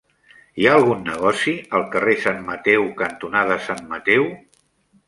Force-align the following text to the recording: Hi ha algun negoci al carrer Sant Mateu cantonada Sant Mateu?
Hi 0.61 0.65
ha 0.67 0.71
algun 0.77 1.03
negoci 1.09 1.53
al 1.81 1.85
carrer 1.97 2.17
Sant 2.25 2.43
Mateu 2.49 2.89
cantonada 3.05 3.61
Sant 3.69 3.87
Mateu? 3.95 4.29